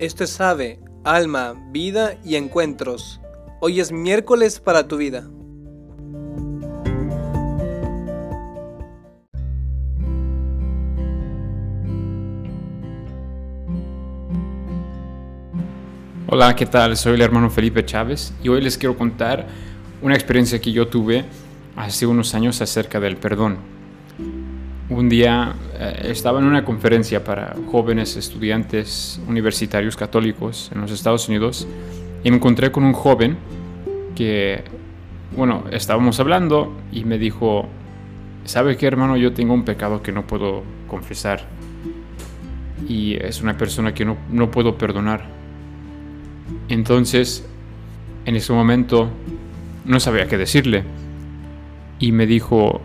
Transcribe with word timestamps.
Esto 0.00 0.24
es 0.24 0.40
Ave, 0.40 0.80
Alma, 1.04 1.52
Vida 1.72 2.16
y 2.24 2.36
Encuentros. 2.36 3.20
Hoy 3.60 3.80
es 3.80 3.92
miércoles 3.92 4.58
para 4.58 4.88
tu 4.88 4.96
vida. 4.96 5.28
Hola, 16.28 16.56
¿qué 16.56 16.64
tal? 16.64 16.96
Soy 16.96 17.12
el 17.12 17.20
hermano 17.20 17.50
Felipe 17.50 17.84
Chávez 17.84 18.32
y 18.42 18.48
hoy 18.48 18.62
les 18.62 18.78
quiero 18.78 18.96
contar 18.96 19.48
una 20.00 20.14
experiencia 20.14 20.62
que 20.62 20.72
yo 20.72 20.88
tuve 20.88 21.26
hace 21.76 22.06
unos 22.06 22.34
años 22.34 22.62
acerca 22.62 23.00
del 23.00 23.18
perdón. 23.18 23.69
Un 24.90 25.08
día 25.08 25.54
eh, 25.78 26.08
estaba 26.10 26.40
en 26.40 26.44
una 26.44 26.64
conferencia 26.64 27.24
para 27.24 27.56
jóvenes 27.70 28.16
estudiantes 28.16 29.20
universitarios 29.26 29.96
católicos 29.96 30.70
en 30.74 30.82
los 30.82 30.90
Estados 30.90 31.28
Unidos 31.28 31.66
y 32.22 32.30
me 32.30 32.36
encontré 32.36 32.70
con 32.70 32.84
un 32.84 32.92
joven 32.92 33.38
que, 34.14 34.62
bueno, 35.34 35.64
estábamos 35.70 36.20
hablando 36.20 36.76
y 36.92 37.04
me 37.04 37.18
dijo, 37.18 37.66
¿sabe 38.44 38.76
qué 38.76 38.86
hermano? 38.86 39.16
Yo 39.16 39.32
tengo 39.32 39.54
un 39.54 39.64
pecado 39.64 40.02
que 40.02 40.12
no 40.12 40.26
puedo 40.26 40.64
confesar 40.88 41.46
y 42.86 43.14
es 43.14 43.40
una 43.40 43.56
persona 43.56 43.94
que 43.94 44.04
no, 44.04 44.18
no 44.30 44.50
puedo 44.50 44.76
perdonar 44.76 45.40
entonces, 46.68 47.44
en 48.24 48.36
ese 48.36 48.52
momento, 48.52 49.10
no 49.84 50.00
sabía 50.00 50.28
qué 50.28 50.38
decirle. 50.38 50.84
Y 51.98 52.12
me 52.12 52.26
dijo, 52.26 52.80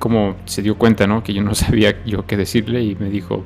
como 0.00 0.34
se 0.46 0.62
dio 0.62 0.76
cuenta, 0.76 1.06
¿no? 1.06 1.22
Que 1.22 1.32
yo 1.32 1.42
no 1.42 1.54
sabía 1.54 2.02
yo 2.04 2.26
qué 2.26 2.36
decirle 2.36 2.82
y 2.82 2.96
me 2.96 3.08
dijo, 3.08 3.44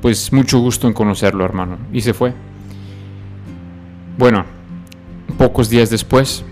pues 0.00 0.32
mucho 0.32 0.60
gusto 0.60 0.86
en 0.86 0.92
conocerlo, 0.92 1.44
hermano. 1.44 1.78
Y 1.92 2.02
se 2.02 2.14
fue. 2.14 2.32
Bueno, 4.16 4.44
pocos 5.36 5.68
días 5.68 5.90
después, 5.90 6.44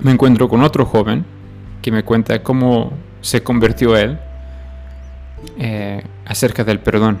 me 0.00 0.12
encuentro 0.12 0.48
con 0.48 0.62
otro 0.62 0.86
joven 0.86 1.24
que 1.82 1.90
me 1.90 2.04
cuenta 2.04 2.42
cómo 2.42 2.92
se 3.20 3.42
convirtió 3.42 3.96
él 3.96 4.18
eh, 5.58 6.04
acerca 6.24 6.62
del 6.62 6.78
perdón. 6.78 7.18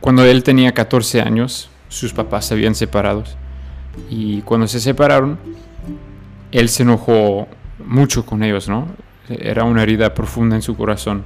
Cuando 0.00 0.24
él 0.24 0.42
tenía 0.42 0.72
14 0.72 1.20
años, 1.20 1.68
sus 1.88 2.12
papás 2.12 2.46
se 2.46 2.54
habían 2.54 2.74
separado. 2.74 3.24
Y 4.10 4.42
cuando 4.42 4.66
se 4.66 4.80
separaron, 4.80 5.38
él 6.52 6.68
se 6.68 6.82
enojó 6.82 7.48
mucho 7.84 8.24
con 8.24 8.42
ellos, 8.42 8.68
¿no? 8.68 8.86
Era 9.28 9.64
una 9.64 9.82
herida 9.82 10.14
profunda 10.14 10.56
en 10.56 10.62
su 10.62 10.76
corazón. 10.76 11.24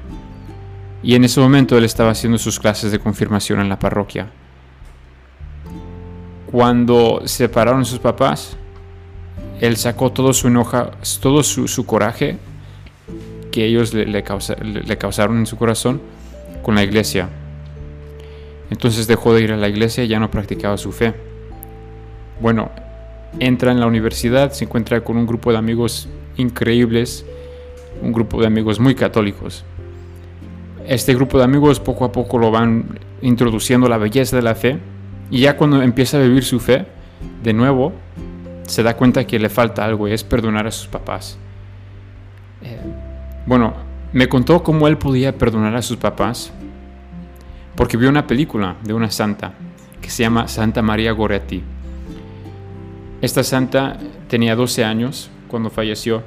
Y 1.03 1.15
en 1.15 1.25
ese 1.25 1.41
momento 1.41 1.77
él 1.77 1.85
estaba 1.85 2.11
haciendo 2.11 2.39
sus 2.39 2.59
clases 2.59 2.93
de 2.93 2.99
confirmación 2.99 3.61
en 3.61 3.69
la 3.69 3.79
parroquia. 3.79 4.31
Cuando 6.51 7.21
se 7.25 7.45
separaron 7.45 7.85
sus 7.85 7.99
papás, 7.99 8.57
él 9.61 9.77
sacó 9.77 10.13
todo 10.13 10.33
su 10.33 10.49
enoja, 10.49 10.93
todo 11.21 11.43
su, 11.43 11.87
coraje 11.87 12.39
que 13.51 13.65
ellos 13.65 13.93
le, 13.93 14.07
le 14.07 14.99
causaron 14.99 15.39
en 15.39 15.47
su 15.47 15.57
corazón 15.57 16.01
con 16.63 16.75
la 16.75 16.83
iglesia. 16.83 17.29
Entonces 18.71 19.07
dejó 19.07 19.35
de 19.35 19.43
ir 19.43 19.53
a 19.53 19.57
la 19.57 19.69
iglesia 19.69 20.05
y 20.05 20.09
ya 20.09 20.21
no 20.21 20.31
practicaba 20.31 20.77
su 20.77 20.93
fe. 20.93 21.15
Bueno, 22.41 22.71
entra 23.41 23.73
en 23.73 23.81
la 23.81 23.87
universidad, 23.87 24.53
se 24.53 24.65
encuentra 24.65 25.03
con 25.03 25.17
un 25.17 25.27
grupo 25.27 25.51
de 25.53 25.59
amigos 25.59 26.09
increíbles, 26.37 27.25
un 28.03 28.13
grupo 28.13 28.41
de 28.41 28.47
amigos 28.47 28.81
muy 28.81 28.95
católicos. 28.95 29.65
Este 30.87 31.15
grupo 31.15 31.39
de 31.39 31.45
amigos 31.45 31.81
poco 31.81 32.05
a 32.05 32.13
poco 32.13 32.39
lo 32.39 32.51
van 32.51 32.99
introduciendo 33.21 33.89
la 33.89 33.99
belleza 33.99 34.37
de 34.37 34.43
la 34.43 34.55
fe 34.55 34.79
y 35.31 35.41
ya 35.41 35.57
cuando 35.57 35.83
empieza 35.83 36.19
a 36.19 36.23
vivir 36.23 36.45
su 36.45 36.61
fe, 36.61 36.87
de 37.43 37.53
nuevo, 37.53 37.93
se 38.67 38.83
da 38.83 38.97
cuenta 38.97 39.27
que 39.27 39.39
le 39.39 39.49
falta 39.49 39.85
algo 39.85 40.09
y 40.09 40.13
es 40.13 40.25
perdonar 40.25 40.67
a 40.67 40.71
sus 40.71 40.87
papás. 40.87 41.39
Eh, 42.63 42.79
bueno, 43.47 43.75
me 44.13 44.29
contó 44.29 44.63
cómo 44.63 44.89
él 44.89 44.99
podía 44.99 45.37
perdonar 45.37 45.77
a 45.77 45.83
sus 45.83 45.97
papás 45.97 46.53
porque 47.77 47.97
vio 47.97 48.09
una 48.09 48.27
película 48.27 48.77
de 48.83 48.95
una 48.95 49.11
santa 49.11 49.55
que 50.01 50.11
se 50.11 50.23
llama 50.23 50.49
Santa 50.49 50.83
María 50.83 51.13
Goretti. 51.13 51.63
Esta 53.21 53.43
santa 53.43 53.99
tenía 54.29 54.57
12 54.57 54.85
años 54.85 55.31
cuando 55.49 55.71
falleció 55.71 56.23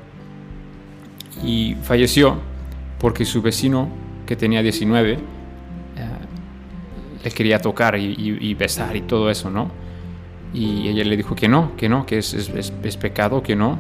y 1.44 1.76
falleció 1.84 2.40
porque 3.00 3.26
su 3.26 3.42
vecino 3.42 3.90
que 4.26 4.36
tenía 4.36 4.62
19 4.62 5.14
eh, 5.14 5.20
le 7.24 7.32
quería 7.32 7.60
tocar 7.60 7.98
y, 7.98 8.54
besar 8.54 8.96
y 8.96 9.02
todo 9.02 9.30
eso, 9.30 9.50
¿no? 9.50 9.72
Y 10.54 10.88
ella 10.88 11.04
le 11.04 11.18
dijo 11.18 11.36
que 11.36 11.48
no, 11.48 11.76
que 11.76 11.90
no, 11.90 12.06
que 12.06 12.18
es, 12.20 12.98
pecado, 13.00 13.42
que 13.42 13.56
no. 13.56 13.80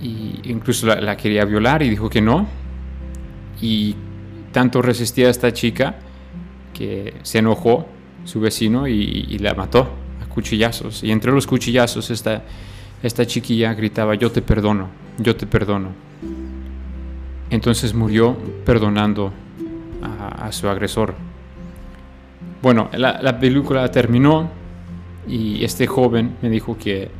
Y 0.00 0.40
incluso 0.44 0.86
la, 0.86 1.16
quería 1.16 1.44
violar 1.44 1.82
y 1.82 1.90
dijo 1.90 2.08
que 2.08 2.20
no. 2.20 2.46
Y 3.60 3.94
tanto 4.52 4.82
resistía 4.82 5.28
a 5.28 5.30
esta 5.30 5.52
chica 5.52 5.96
que 6.72 7.14
se 7.22 7.38
enojó 7.38 7.86
su 8.24 8.40
vecino 8.40 8.86
y, 8.86 9.38
la 9.38 9.54
mató 9.54 9.88
a 10.22 10.28
cuchillazos. 10.28 11.02
Y 11.02 11.10
entre 11.10 11.32
los 11.32 11.46
cuchillazos 11.46 12.10
esta, 12.10 12.42
esta 13.02 13.26
chiquilla 13.26 13.74
gritaba, 13.74 14.14
yo 14.14 14.30
te 14.30 14.42
perdono, 14.42 14.88
yo 15.18 15.36
te 15.36 15.46
perdono. 15.46 16.08
Entonces 17.50 17.94
murió 17.94 18.36
perdonando 18.64 19.32
a, 20.02 20.52
su 20.52 20.68
agresor. 20.68 21.14
Bueno, 22.62 22.88
la, 22.92 23.20
la, 23.22 23.38
película 23.38 23.90
terminó 23.90 24.50
y 25.26 25.64
este 25.64 25.86
joven 25.86 26.36
me 26.42 26.50
dijo 26.50 26.76
que 26.78 27.10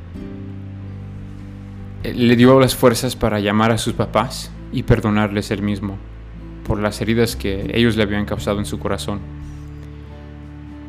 le 2.02 2.36
dio 2.36 2.58
las 2.60 2.74
fuerzas 2.74 3.16
para 3.16 3.40
llamar 3.40 3.72
a 3.72 3.78
sus 3.78 3.94
papás 3.94 4.50
y 4.72 4.82
perdonarles 4.82 5.50
él 5.50 5.62
mismo 5.62 5.98
por 6.68 6.78
las 6.78 7.00
heridas 7.00 7.34
que 7.34 7.70
ellos 7.74 7.96
le 7.96 8.02
habían 8.02 8.26
causado 8.26 8.58
en 8.58 8.66
su 8.66 8.78
corazón. 8.78 9.20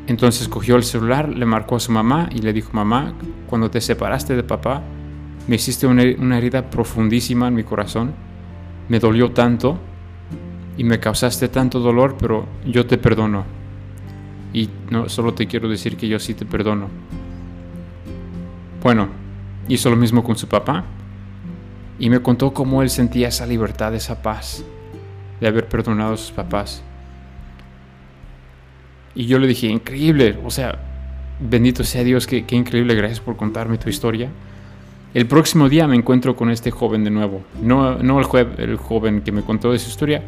Entonces 0.06 0.48
cogió 0.48 0.76
el 0.76 0.84
celular, 0.84 1.28
le 1.28 1.46
marcó 1.46 1.76
a 1.76 1.80
su 1.80 1.92
mamá 1.92 2.28
y 2.30 2.38
le 2.38 2.52
dijo, 2.52 2.70
mamá, 2.72 3.14
cuando 3.46 3.70
te 3.70 3.80
separaste 3.80 4.36
de 4.36 4.42
papá, 4.42 4.82
me 5.46 5.56
hiciste 5.56 5.86
una, 5.86 6.36
herida 6.36 6.68
profundísima 6.68 7.48
en 7.48 7.54
mi 7.54 7.64
corazón, 7.64 8.12
me 8.90 8.98
dolió 8.98 9.30
tanto 9.30 9.78
y 10.76 10.82
me 10.82 10.98
causaste 10.98 11.48
tanto 11.48 11.78
dolor, 11.78 12.16
pero 12.18 12.46
yo 12.66 12.86
te 12.86 12.98
perdono. 12.98 13.44
Y 14.52 14.68
no 14.90 15.08
solo 15.08 15.32
te 15.32 15.46
quiero 15.46 15.68
decir 15.68 15.96
que 15.96 16.08
yo 16.08 16.18
sí 16.18 16.34
te 16.34 16.44
perdono. 16.44 16.88
Bueno, 18.82 19.08
hizo 19.68 19.90
lo 19.90 19.96
mismo 19.96 20.24
con 20.24 20.36
su 20.36 20.48
papá 20.48 20.84
y 22.00 22.10
me 22.10 22.20
contó 22.20 22.52
cómo 22.52 22.82
él 22.82 22.90
sentía 22.90 23.28
esa 23.28 23.46
libertad, 23.46 23.94
esa 23.94 24.22
paz 24.22 24.64
de 25.40 25.46
haber 25.46 25.68
perdonado 25.68 26.14
a 26.14 26.16
sus 26.16 26.32
papás. 26.32 26.82
Y 29.14 29.26
yo 29.26 29.38
le 29.38 29.46
dije, 29.46 29.68
increíble, 29.68 30.36
o 30.44 30.50
sea, 30.50 30.80
bendito 31.38 31.84
sea 31.84 32.02
Dios, 32.02 32.26
qué, 32.26 32.44
increíble, 32.50 32.96
gracias 32.96 33.20
por 33.20 33.36
contarme 33.36 33.78
tu 33.78 33.88
historia. 33.88 34.30
El 35.12 35.26
próximo 35.26 35.68
día 35.68 35.88
me 35.88 35.96
encuentro 35.96 36.36
con 36.36 36.50
este 36.50 36.70
joven 36.70 37.02
de 37.02 37.10
nuevo, 37.10 37.42
no, 37.60 37.96
no 37.98 38.20
el, 38.20 38.48
el 38.58 38.76
joven 38.76 39.22
que 39.22 39.32
me 39.32 39.42
contó 39.42 39.72
de 39.72 39.78
su 39.78 39.88
historia, 39.88 40.22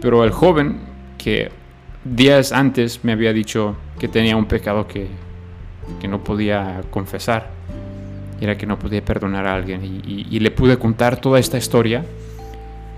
pero 0.00 0.22
el 0.22 0.30
joven 0.30 0.78
que 1.18 1.50
días 2.04 2.52
antes 2.52 3.04
me 3.04 3.12
había 3.12 3.32
dicho 3.32 3.76
que 3.98 4.06
tenía 4.06 4.36
un 4.36 4.44
pecado 4.44 4.86
que, 4.86 5.08
que 6.00 6.06
no 6.06 6.22
podía 6.22 6.82
confesar, 6.90 7.50
era 8.40 8.56
que 8.56 8.66
no 8.66 8.78
podía 8.78 9.04
perdonar 9.04 9.46
a 9.46 9.54
alguien. 9.54 9.84
Y, 9.84 10.26
y, 10.30 10.40
le 10.40 10.50
pude 10.50 10.78
contar 10.78 11.20
toda 11.20 11.38
esta 11.38 11.58
historia 11.58 12.04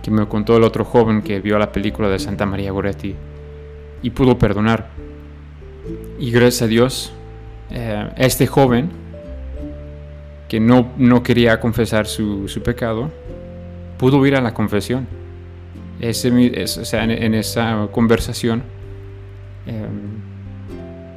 que 0.03 0.11
me 0.11 0.27
contó 0.27 0.57
el 0.57 0.65
otro 0.65 0.85
joven 0.85 1.23
que 1.23 1.41
vio 1.41 1.59
la 1.59 1.73
película 1.73 2.09
de 2.09 2.19
Santa 2.19 2.47
María 2.47 2.73
Goretti 2.73 3.15
y 4.03 4.11
pudo 4.11 4.39
perdonar. 4.39 4.89
Y 6.19 6.31
gracias 6.31 6.63
a 6.63 6.67
Dios, 6.67 7.13
eh, 7.71 8.11
este 8.17 8.47
joven 8.47 8.91
que 10.49 10.61
no, 10.61 10.93
no 10.97 11.23
quería 11.23 11.59
confesar 11.61 12.07
su, 12.07 12.49
su, 12.49 12.63
pecado, 12.63 13.11
pudo 13.99 14.25
ir 14.27 14.37
a 14.37 14.41
la 14.41 14.55
confesión. 14.55 15.07
Ese, 16.01 16.31
o 16.63 16.85
sea, 16.85 17.05
en, 17.05 17.35
esa 17.35 17.89
conversación 17.91 18.63
em, 19.67 20.21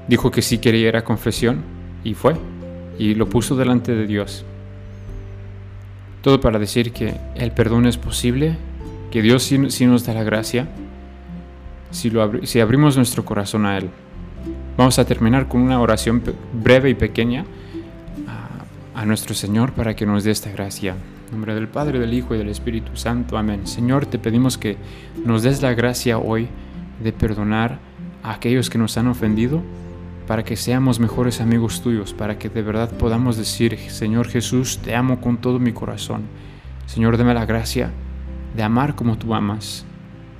dijo 0.08 0.32
que 0.32 0.42
sí 0.42 0.58
quería 0.58 0.90
ir 0.90 0.96
a 0.96 1.04
confesión 1.04 1.64
y 2.04 2.14
fue. 2.14 2.36
Y 2.98 3.16
lo 3.16 3.30
puso 3.30 3.56
delante 3.56 3.94
de 3.96 4.08
Dios. 4.08 4.46
Todo 6.22 6.42
para 6.42 6.60
decir 6.60 6.92
que 6.92 7.16
el 7.36 7.52
perdón 7.52 7.86
es 7.86 7.98
posible, 7.98 8.58
que 9.12 9.22
Dios 9.22 9.44
sí, 9.44 9.86
nos 9.86 10.06
da 10.06 10.14
la 10.14 10.24
gracia 10.24 10.68
si, 11.92 12.10
lo 12.10 12.46
si 12.46 12.60
abrimos 12.60 12.98
nuestro 12.98 13.24
corazón 13.24 13.66
a 13.66 13.78
Él. 13.78 13.90
Vamos 14.78 15.00
a 15.00 15.06
terminar 15.06 15.48
con 15.48 15.62
una 15.62 15.80
oración 15.80 16.22
breve 16.54 16.90
y 16.90 16.94
pequeña 16.94 17.46
a, 18.94 19.06
nuestro 19.06 19.36
Señor 19.36 19.74
para 19.74 19.96
que 19.96 20.06
nos 20.06 20.24
dé 20.24 20.32
esta 20.32 20.52
gracia. 20.52 20.96
En 21.26 21.32
nombre 21.32 21.56
del 21.56 21.68
Padre, 21.68 22.00
del 22.00 22.14
Hijo 22.14 22.36
y 22.36 22.38
del 22.38 22.50
Espíritu 22.50 22.96
Santo. 22.96 23.38
Amén. 23.38 23.68
Señor, 23.68 24.06
te 24.06 24.20
pedimos 24.20 24.58
que 24.58 24.78
nos 25.26 25.44
des 25.44 25.62
la 25.62 25.74
gracia 25.74 26.18
hoy 26.18 26.48
de 27.04 27.12
perdonar 27.12 27.80
a 28.24 28.34
aquellos 28.34 28.70
que 28.70 28.78
nos 28.78 28.98
han 28.98 29.08
ofendido, 29.08 29.62
para 30.28 30.44
que 30.44 30.56
seamos 30.56 31.00
mejores 31.00 31.42
amigos 31.42 31.82
tuyos, 31.82 32.14
para 32.14 32.38
que 32.38 32.50
de 32.50 32.62
verdad 32.62 32.92
podamos 32.98 33.38
decir, 33.38 33.78
Señor 33.90 34.28
Jesús, 34.28 34.78
te 34.78 34.96
amo 34.96 35.22
con 35.22 35.38
todo 35.38 35.60
mi 35.60 35.72
corazón. 35.72 36.24
Señor, 36.86 37.18
dame 37.18 37.34
la 37.34 37.46
gracia 37.46 37.92
de 38.56 38.64
amar 38.64 38.96
como 38.96 39.18
tú 39.18 39.34
amas, 39.34 39.86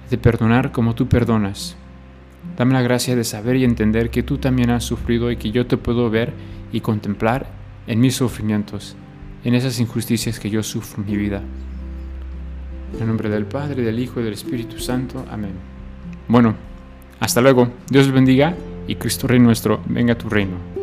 de 0.10 0.18
perdonar 0.18 0.72
como 0.72 0.96
tú 0.96 1.08
perdonas. 1.08 1.76
Dame 2.58 2.74
la 2.74 2.82
gracia 2.82 3.16
de 3.16 3.24
saber 3.24 3.56
y 3.56 3.64
entender 3.64 4.10
que 4.10 4.24
tú 4.24 4.38
también 4.38 4.70
has 4.70 4.84
sufrido 4.84 5.32
y 5.32 5.38
que 5.38 5.52
yo 5.52 5.66
te 5.66 5.78
puedo 5.78 6.10
ver 6.10 6.34
y 6.72 6.82
contemplar 6.82 7.59
en 7.90 8.00
mis 8.00 8.16
sufrimientos, 8.16 8.96
en 9.44 9.56
esas 9.56 9.80
injusticias 9.80 10.40
que 10.40 10.50
yo 10.50 10.62
sufro 10.62 11.04
en 11.04 11.10
mi 11.10 11.18
vida. 11.18 11.42
En 12.94 13.02
el 13.02 13.08
nombre 13.08 13.30
del 13.30 13.46
Padre, 13.46 13.82
del 13.82 14.00
Hijo 14.00 14.22
y 14.22 14.24
del 14.24 14.34
Espíritu 14.34 14.80
Santo. 14.80 15.26
Amén. 15.30 15.54
Bueno, 16.28 16.56
hasta 17.20 17.42
luego. 17.42 17.68
Dios 17.90 18.06
les 18.06 18.14
bendiga 18.14 18.56
y 18.88 18.96
Cristo 18.96 19.28
Rey 19.28 19.40
nuestro, 19.40 19.82
venga 19.88 20.14
a 20.14 20.18
tu 20.18 20.30
reino. 20.30 20.79